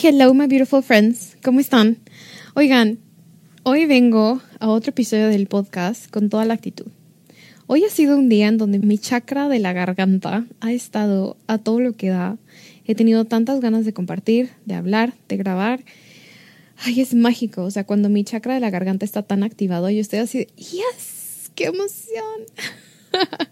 [0.00, 1.36] Hello, my beautiful friends.
[1.42, 1.98] ¿Cómo están?
[2.54, 3.00] Oigan,
[3.64, 6.86] hoy vengo a otro episodio del podcast con toda la actitud.
[7.66, 11.58] Hoy ha sido un día en donde mi chakra de la garganta ha estado a
[11.58, 12.38] todo lo que da.
[12.84, 15.80] He tenido tantas ganas de compartir, de hablar, de grabar.
[16.76, 17.64] Ay, es mágico.
[17.64, 20.46] O sea, cuando mi chakra de la garganta está tan activado, yo estoy así de,
[20.56, 21.50] ¡Yes!
[21.56, 22.44] ¡Qué emoción!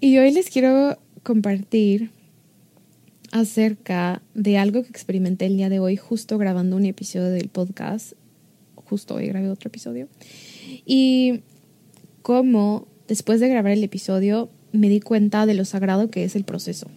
[0.00, 2.10] y hoy les quiero compartir
[3.32, 8.12] acerca de algo que experimenté el día de hoy justo grabando un episodio del podcast.
[8.74, 10.08] Justo hoy grabé otro episodio.
[10.84, 11.40] Y
[12.22, 16.44] cómo después de grabar el episodio me di cuenta de lo sagrado que es el
[16.44, 16.88] proceso.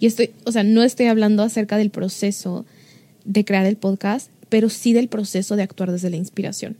[0.00, 2.64] Y estoy, o sea, no estoy hablando acerca del proceso
[3.24, 6.76] de crear el podcast, pero sí del proceso de actuar desde la inspiración.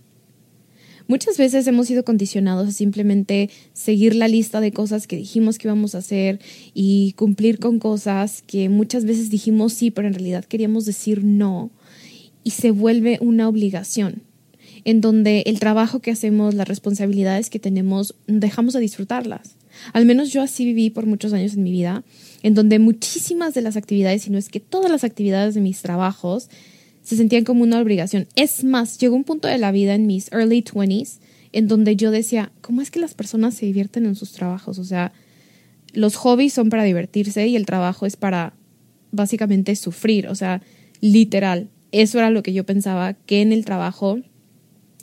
[1.09, 5.67] Muchas veces hemos sido condicionados a simplemente seguir la lista de cosas que dijimos que
[5.67, 6.39] íbamos a hacer
[6.75, 11.71] y cumplir con cosas que muchas veces dijimos sí, pero en realidad queríamos decir no.
[12.45, 14.23] Y se vuelve una obligación
[14.85, 19.57] en donde el trabajo que hacemos, las responsabilidades que tenemos, dejamos de disfrutarlas.
[19.95, 22.05] Al menos yo así viví por muchos años en mi vida,
[22.43, 25.81] en donde muchísimas de las actividades, si no es que todas las actividades de mis
[25.81, 26.51] trabajos,
[27.09, 28.27] se sentían como una obligación.
[28.37, 31.21] Es más, llegó un punto de la vida en mis early 20s
[31.53, 34.79] en donde yo decía, ¿cómo es que las personas se divierten en sus trabajos?
[34.79, 35.15] O sea,
[35.95, 38.53] los hobbies son para divertirse y el trabajo es para
[39.11, 40.61] básicamente sufrir, o sea,
[41.01, 41.71] literal.
[41.93, 44.21] Eso era lo que yo pensaba, que en el trabajo,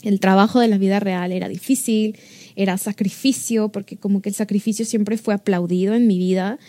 [0.04, 2.20] el trabajo de la vida real era difícil,
[2.56, 6.60] era sacrificio, porque como que el sacrificio siempre fue aplaudido en mi vida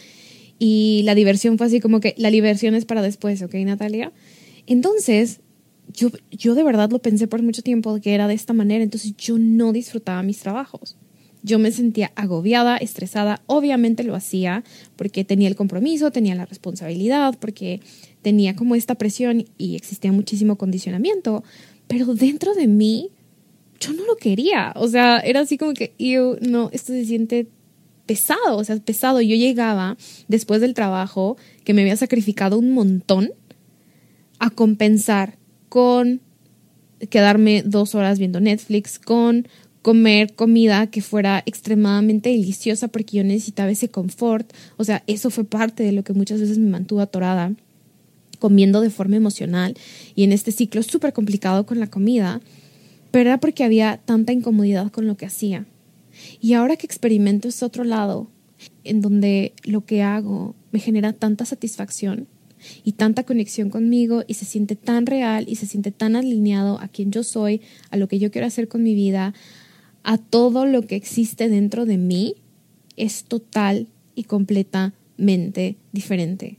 [0.59, 4.13] y la diversión fue así como que la diversión es para después, ¿ok, Natalia?
[4.66, 5.41] Entonces,
[5.93, 9.16] yo, yo de verdad lo pensé por mucho tiempo que era de esta manera, entonces
[9.16, 10.97] yo no disfrutaba mis trabajos.
[11.43, 14.65] Yo me sentía agobiada, estresada, obviamente lo hacía
[14.97, 17.81] porque tenía el compromiso, tenía la responsabilidad, porque
[18.22, 21.44] tenía como esta presión y existía muchísimo condicionamiento,
[21.87, 23.10] pero dentro de mí
[23.78, 27.47] yo no lo quería, o sea, era así como que, yo, no, esto se siente
[28.06, 29.21] pesado, o sea, pesado.
[29.21, 29.97] Yo llegaba
[30.28, 33.33] después del trabajo que me había sacrificado un montón
[34.39, 35.39] a compensar
[35.69, 36.21] con
[37.11, 39.47] quedarme dos horas viendo Netflix, con
[39.83, 44.53] comer comida que fuera extremadamente deliciosa porque yo necesitaba ese confort.
[44.77, 47.53] O sea, eso fue parte de lo que muchas veces me mantuvo atorada,
[48.39, 49.75] comiendo de forma emocional
[50.15, 52.41] y en este ciclo súper complicado con la comida,
[53.11, 55.67] pero era porque había tanta incomodidad con lo que hacía.
[56.41, 58.29] Y ahora que experimento este otro lado,
[58.85, 62.27] en donde lo que hago me genera tanta satisfacción,
[62.84, 66.88] y tanta conexión conmigo y se siente tan real y se siente tan alineado a
[66.88, 67.60] quien yo soy,
[67.91, 69.34] a lo que yo quiero hacer con mi vida,
[70.03, 72.37] a todo lo que existe dentro de mí,
[72.97, 76.59] es total y completamente diferente.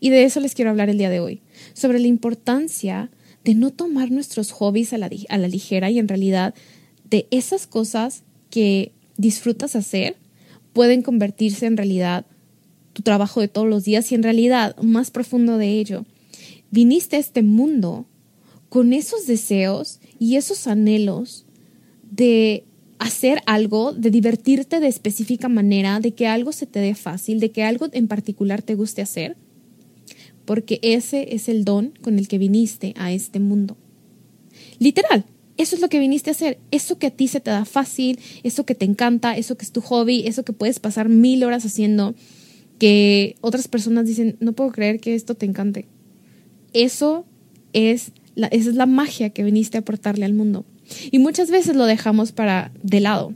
[0.00, 1.40] Y de eso les quiero hablar el día de hoy,
[1.72, 3.10] sobre la importancia
[3.44, 6.54] de no tomar nuestros hobbies a la, a la ligera y en realidad
[7.08, 10.16] de esas cosas que disfrutas hacer
[10.72, 12.26] pueden convertirse en realidad
[12.94, 16.06] tu trabajo de todos los días y en realidad, más profundo de ello,
[16.70, 18.06] viniste a este mundo
[18.70, 21.44] con esos deseos y esos anhelos
[22.10, 22.64] de
[22.98, 27.50] hacer algo, de divertirte de específica manera, de que algo se te dé fácil, de
[27.50, 29.36] que algo en particular te guste hacer,
[30.44, 33.76] porque ese es el don con el que viniste a este mundo.
[34.78, 35.24] Literal,
[35.56, 38.18] eso es lo que viniste a hacer, eso que a ti se te da fácil,
[38.42, 41.64] eso que te encanta, eso que es tu hobby, eso que puedes pasar mil horas
[41.64, 42.14] haciendo,
[42.78, 45.86] que otras personas dicen, no puedo creer que esto te encante.
[46.72, 47.24] Eso
[47.72, 50.64] es la, esa es la magia que viniste a aportarle al mundo.
[51.10, 53.32] Y muchas veces lo dejamos para de lado.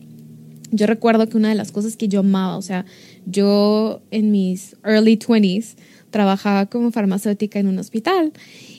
[0.70, 2.85] Yo recuerdo que una de las cosas que yo amaba, o sea,
[3.26, 5.76] yo en mis early 20s
[6.11, 8.32] trabajaba como farmacéutica en un hospital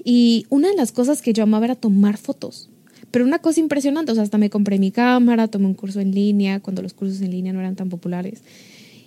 [0.04, 2.70] y una de las cosas que yo amaba era tomar fotos.
[3.12, 6.14] Pero una cosa impresionante, o sea, hasta me compré mi cámara, tomé un curso en
[6.14, 8.44] línea, cuando los cursos en línea no eran tan populares.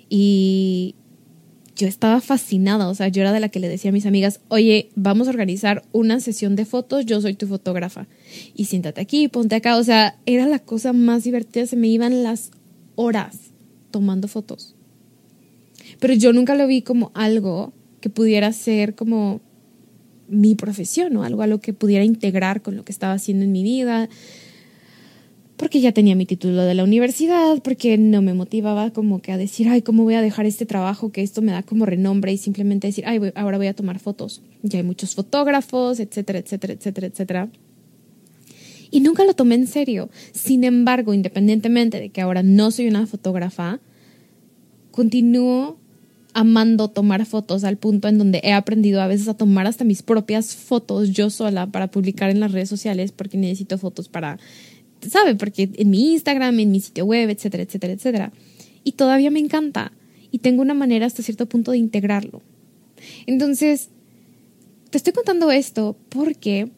[0.09, 0.97] Y
[1.83, 4.39] yo estaba fascinada, o sea, yo era de la que le decía a mis amigas,
[4.47, 8.07] oye, vamos a organizar una sesión de fotos, yo soy tu fotógrafa.
[8.55, 12.23] Y siéntate aquí, ponte acá, o sea, era la cosa más divertida, se me iban
[12.23, 12.53] las
[12.95, 13.37] horas
[13.91, 14.77] tomando fotos.
[15.99, 19.41] Pero yo nunca lo vi como algo que pudiera ser como
[20.29, 23.51] mi profesión o algo a lo que pudiera integrar con lo que estaba haciendo en
[23.51, 24.09] mi vida,
[25.63, 29.37] porque ya tenía mi título de la universidad, porque no me motivaba como que a
[29.37, 32.37] decir, ay, ¿cómo voy a dejar este trabajo que esto me da como renombre y
[32.37, 34.43] simplemente decir, ay, ahora voy a tomar fotos?
[34.65, 37.49] Ya hay muchos fotógrafos, etcétera, etcétera, etcétera, etcétera.
[38.91, 40.11] Y nunca lo tomé en serio.
[40.33, 43.79] Sin embargo, independientemente de que ahora no soy una fotógrafa,
[44.91, 45.79] continúo
[46.35, 50.03] amando tomar fotos al punto en donde he aprendido a veces a tomar hasta mis
[50.03, 54.39] propias fotos yo sola para publicar en las redes sociales porque necesito fotos para,
[55.09, 55.35] ¿sabe?
[55.35, 58.33] Porque en mi Instagram, en mi sitio web, etcétera, etcétera, etcétera.
[58.85, 59.93] Y todavía me encanta
[60.31, 62.43] y tengo una manera hasta cierto punto de integrarlo.
[63.27, 63.91] Entonces,
[64.91, 66.71] te estoy contando esto porque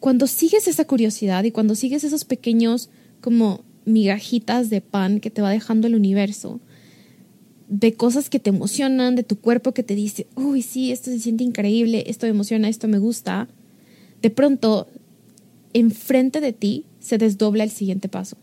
[0.00, 2.90] cuando sigues esa curiosidad y cuando sigues esos pequeños
[3.20, 6.60] como migajitas de pan que te va dejando el universo,
[7.68, 11.18] de cosas que te emocionan, de tu cuerpo que te dice, uy, sí, esto se
[11.18, 13.48] siente increíble, esto me emociona, esto me gusta,
[14.20, 14.88] de pronto,
[15.72, 18.38] enfrente de ti se desdobla el siguiente paso.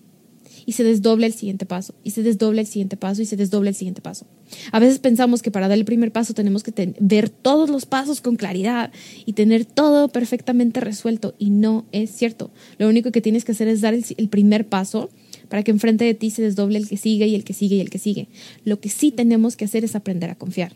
[0.64, 3.70] Y se desdobla el siguiente paso, y se desdobla el siguiente paso, y se desdobla
[3.70, 4.28] el siguiente paso.
[4.72, 8.22] A veces pensamos que para dar el primer paso tenemos que ver todos los pasos
[8.22, 8.92] con claridad
[9.26, 12.52] y tener todo perfectamente resuelto, y no es cierto.
[12.78, 15.10] Lo único que tienes que hacer es dar el primer paso
[15.50, 17.82] para que enfrente de ti se desdoble el que sigue y el que sigue y
[17.82, 18.28] el que sigue.
[18.64, 20.74] Lo que sí tenemos que hacer es aprender a confiar.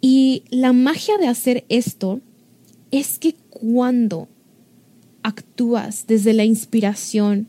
[0.00, 2.20] Y la magia de hacer esto
[2.90, 4.28] es que cuando
[5.28, 7.48] actúas desde la inspiración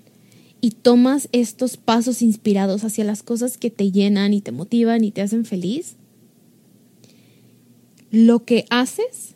[0.61, 5.11] y tomas estos pasos inspirados hacia las cosas que te llenan y te motivan y
[5.11, 5.95] te hacen feliz,
[8.11, 9.35] lo que haces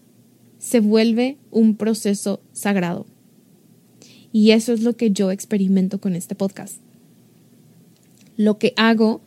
[0.60, 3.06] se vuelve un proceso sagrado.
[4.32, 6.78] Y eso es lo que yo experimento con este podcast.
[8.36, 9.22] Lo que hago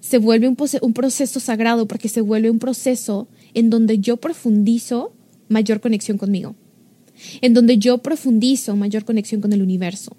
[0.00, 5.12] se vuelve un, proceso sagrado porque se vuelve un proceso en donde yo profundizo
[5.48, 6.54] mayor conexión conmigo,
[7.40, 10.16] en donde yo profundizo mayor conexión con el universo,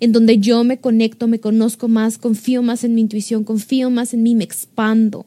[0.00, 4.14] en donde yo me conecto, me conozco más, confío más en mi intuición, confío más
[4.14, 5.26] en mí, me expando.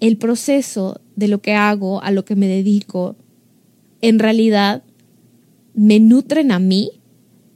[0.00, 3.16] El proceso de lo que hago, a lo que me dedico,
[4.00, 4.84] en realidad
[5.74, 6.92] me nutren a mí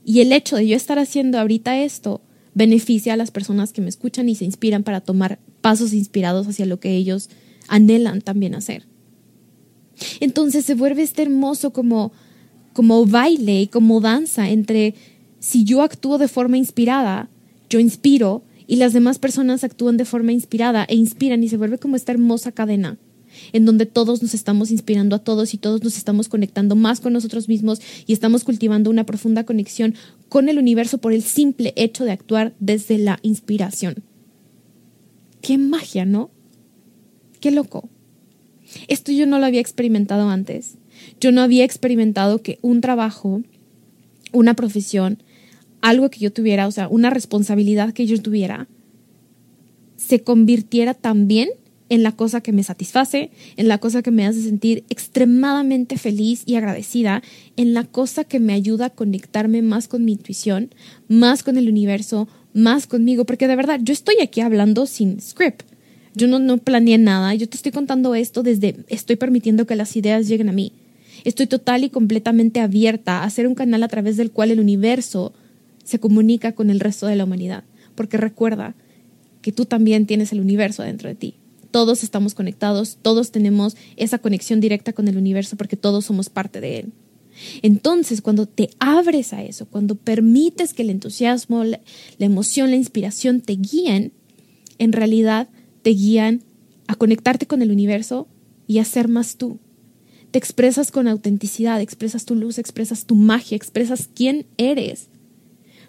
[0.05, 2.21] y el hecho de yo estar haciendo ahorita esto
[2.55, 6.67] beneficia a las personas que me escuchan y se inspiran para tomar pasos inspirados hacia
[6.67, 7.31] lo que ellos
[7.69, 8.87] anhelan también hacer.
[10.21, 12.13] Entonces se vuelve este hermoso como,
[12.73, 14.95] como baile y como danza entre
[15.39, 17.29] si yo actúo de forma inspirada,
[17.69, 21.79] yo inspiro y las demás personas actúan de forma inspirada e inspiran y se vuelve
[21.79, 22.99] como esta hermosa cadena
[23.53, 27.13] en donde todos nos estamos inspirando a todos y todos nos estamos conectando más con
[27.13, 29.95] nosotros mismos y estamos cultivando una profunda conexión
[30.29, 34.03] con el universo por el simple hecho de actuar desde la inspiración.
[35.41, 36.31] Qué magia, ¿no?
[37.41, 37.89] Qué loco.
[38.89, 40.77] Esto yo no lo había experimentado antes.
[41.21, 43.43] Yo no había experimentado que un trabajo,
[44.33, 45.23] una profesión,
[45.81, 48.69] algo que yo tuviera, o sea, una responsabilidad que yo tuviera,
[49.97, 51.51] se convirtiera también
[51.89, 56.43] en la cosa que me satisface, en la cosa que me hace sentir extremadamente feliz
[56.47, 57.23] y agradecida,
[57.57, 60.75] en la cosa que me ayuda a conectarme más con mi intuición,
[61.09, 65.72] más con el universo, más conmigo, porque de verdad yo estoy aquí hablando sin script.
[66.15, 69.97] Yo no, no planeé nada, yo te estoy contando esto desde, estoy permitiendo que las
[69.97, 70.73] ideas lleguen a mí.
[71.25, 75.33] Estoy total y completamente abierta a hacer un canal a través del cual el universo
[75.85, 77.65] se comunica con el resto de la humanidad,
[77.95, 78.75] porque recuerda
[79.41, 81.35] que tú también tienes el universo dentro de ti
[81.73, 86.61] todos estamos conectados, todos tenemos esa conexión directa con el universo porque todos somos parte
[86.61, 86.93] de él.
[87.63, 91.81] Entonces, cuando te abres a eso, cuando permites que el entusiasmo, la,
[92.19, 94.13] emoción, la inspiración te guíen,
[94.79, 95.49] en realidad
[95.83, 96.43] te guían
[96.87, 98.29] a conectarte con el universo
[98.67, 99.59] y a ser más tú.
[100.31, 105.09] Te expresas con autenticidad, expresas tu luz, expresas tu magia, expresas quién eres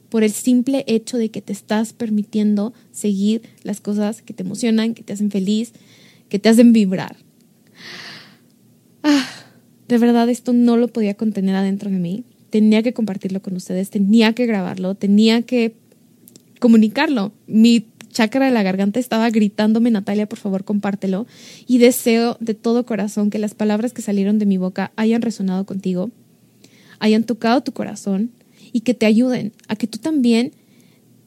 [0.09, 4.93] por el simple hecho de que te estás permitiendo seguir las cosas que te emocionan,
[4.93, 5.73] que te hacen feliz,
[6.29, 7.15] que te hacen vibrar.
[9.01, 9.27] Ah,
[9.87, 12.25] de verdad esto no lo podía contener adentro de mí.
[12.51, 15.73] Tenía que compartirlo con ustedes, tenía que grabarlo, tenía que
[16.59, 17.31] comunicarlo.
[17.47, 21.27] Mi chakra de la garganta estaba gritándome, Natalia, por favor, compártelo.
[21.67, 25.65] Y deseo de todo corazón que las palabras que salieron de mi boca hayan resonado
[25.65, 26.11] contigo,
[26.99, 28.31] hayan tocado tu corazón
[28.71, 30.53] y que te ayuden a que tú también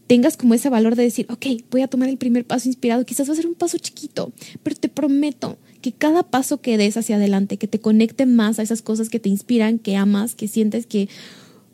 [0.06, 3.28] tengas como ese valor de decir, ok, voy a tomar el primer paso inspirado, quizás
[3.28, 7.16] va a ser un paso chiquito, pero te prometo que cada paso que des hacia
[7.16, 10.86] adelante, que te conecte más a esas cosas que te inspiran, que amas, que sientes
[10.86, 11.08] que,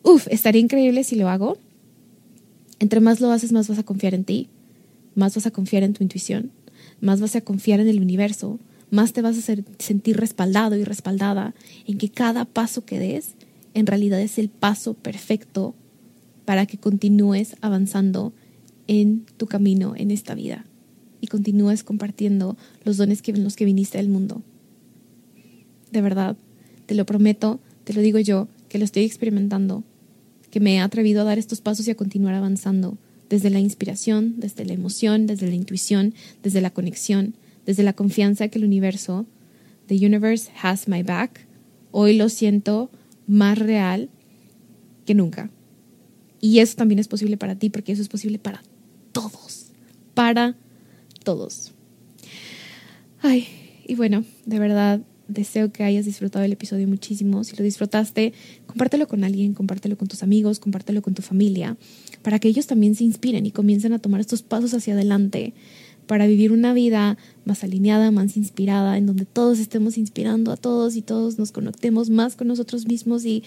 [0.03, 1.59] uff, estaría increíble si lo hago.
[2.79, 4.49] Entre más lo haces, más vas a confiar en ti,
[5.15, 6.51] más vas a confiar en tu intuición,
[7.01, 8.59] más vas a confiar en el universo,
[8.91, 11.55] más te vas a sentir respaldado y respaldada
[11.87, 13.35] en que cada paso que des
[13.75, 15.75] en realidad es el paso perfecto
[16.45, 18.33] para que continúes avanzando
[18.87, 20.67] en tu camino en esta vida
[21.21, 24.43] y continúes compartiendo los dones que, los que viniste del mundo.
[25.91, 26.37] De verdad,
[26.87, 29.85] te lo prometo, te lo digo yo, que lo estoy experimentando,
[30.51, 32.99] que me he atrevido a dar estos pasos y a continuar avanzando
[33.33, 36.13] desde la inspiración, desde la emoción, desde la intuición,
[36.43, 37.35] desde la conexión,
[37.65, 39.25] desde la confianza que el universo,
[39.87, 41.47] the universe has my back,
[41.93, 42.91] hoy lo siento
[43.27, 44.11] más real
[45.07, 45.51] que nunca.
[46.43, 48.63] Y eso también es posible para ti, porque eso es posible para
[49.13, 49.69] todos,
[50.13, 50.55] para
[51.25, 51.73] todos.
[53.23, 53.49] Ay,
[53.87, 57.45] y bueno, de verdad deseo que hayas disfrutado el episodio muchísimo.
[57.45, 58.33] Si lo disfrutaste,
[58.67, 61.77] compártelo con alguien, compártelo con tus amigos, compártelo con tu familia,
[62.23, 65.55] para que ellos también se inspiren y comiencen a tomar estos pasos hacia adelante
[66.07, 70.97] para vivir una vida más alineada, más inspirada, en donde todos estemos inspirando a todos
[70.97, 73.45] y todos nos conectemos más con nosotros mismos y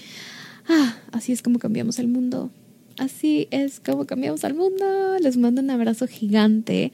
[0.68, 2.50] ah, así es como cambiamos el mundo.
[2.98, 5.18] Así es como cambiamos al mundo.
[5.20, 6.94] Les mando un abrazo gigante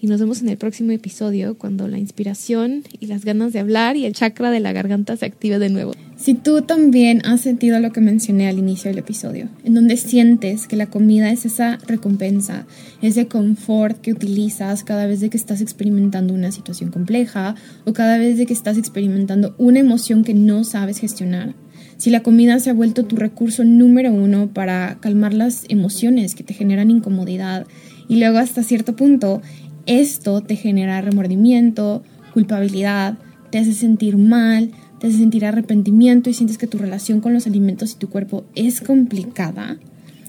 [0.00, 3.96] y nos vemos en el próximo episodio cuando la inspiración y las ganas de hablar
[3.96, 5.92] y el chakra de la garganta se active de nuevo.
[6.16, 10.66] Si tú también has sentido lo que mencioné al inicio del episodio, en donde sientes
[10.66, 12.66] que la comida es esa recompensa,
[13.02, 18.18] ese confort que utilizas cada vez de que estás experimentando una situación compleja o cada
[18.18, 21.54] vez de que estás experimentando una emoción que no sabes gestionar,
[21.96, 26.44] si la comida se ha vuelto tu recurso número uno para calmar las emociones que
[26.44, 27.66] te generan incomodidad
[28.08, 29.42] y luego hasta cierto punto
[29.86, 33.18] esto te genera remordimiento, culpabilidad,
[33.50, 37.46] te hace sentir mal, te hace sentir arrepentimiento y sientes que tu relación con los
[37.46, 39.78] alimentos y tu cuerpo es complicada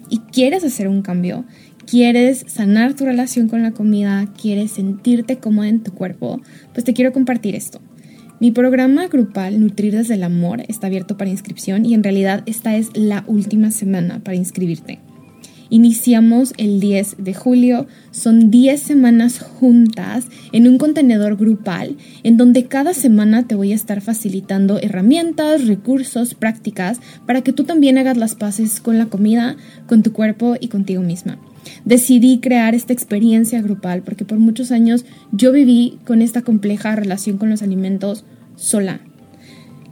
[0.09, 1.45] y quieres hacer un cambio,
[1.85, 6.41] quieres sanar tu relación con la comida, quieres sentirte cómoda en tu cuerpo,
[6.73, 7.79] pues te quiero compartir esto.
[8.39, 12.75] Mi programa grupal Nutrir desde el Amor está abierto para inscripción y en realidad esta
[12.75, 14.99] es la última semana para inscribirte.
[15.69, 22.65] Iniciamos el 10 de julio, son 10 semanas juntas en un contenedor grupal en donde
[22.65, 28.17] cada semana te voy a estar facilitando herramientas, recursos, prácticas para que tú también hagas
[28.17, 29.57] las paces con la comida,
[29.87, 31.37] con tu cuerpo y contigo misma.
[31.83, 37.37] Decidí crear esta experiencia grupal porque por muchos años yo viví con esta compleja relación
[37.37, 38.23] con los alimentos
[38.55, 39.01] sola,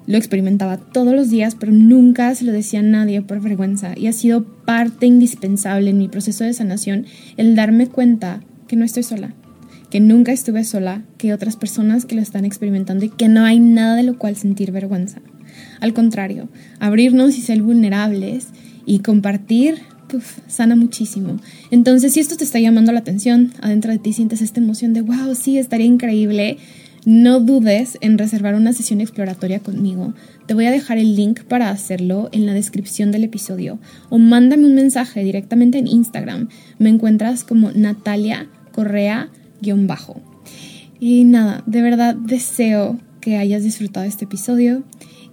[0.05, 4.07] lo experimentaba todos los días, pero nunca se lo decía a nadie por vergüenza y
[4.07, 7.05] ha sido parte indispensable en mi proceso de sanación
[7.37, 9.33] el darme cuenta que no estoy sola,
[9.89, 13.59] que nunca estuve sola, que otras personas que lo están experimentando y que no hay
[13.59, 15.21] nada de lo cual sentir vergüenza.
[15.79, 18.47] Al contrario, abrirnos y ser vulnerables
[18.85, 19.81] y compartir
[20.47, 21.39] sana muchísimo.
[21.71, 25.01] Entonces, si esto te está llamando la atención, adentro de ti sientes esta emoción de,
[25.01, 26.57] wow, sí, estaría increíble,
[27.05, 30.13] no dudes en reservar una sesión exploratoria conmigo.
[30.45, 33.79] Te voy a dejar el link para hacerlo en la descripción del episodio
[34.09, 36.49] o mándame un mensaje directamente en Instagram.
[36.79, 40.21] Me encuentras como Natalia Correa-bajo.
[40.99, 44.83] Y nada, de verdad deseo que hayas disfrutado este episodio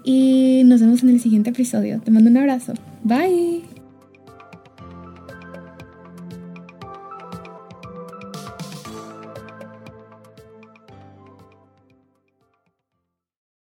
[0.04, 2.00] y nos vemos en el siguiente episodio.
[2.00, 2.74] Te mando un abrazo.
[3.04, 3.69] Bye.